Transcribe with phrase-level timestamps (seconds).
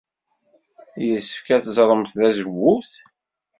[1.05, 2.91] Yessefk ad treẓmemt tazewwut?